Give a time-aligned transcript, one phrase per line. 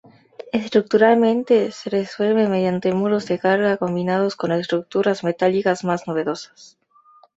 [0.51, 6.79] Estructuralmente se resuelve mediante muros de carga combinados con estructuras metálicas más novedosas.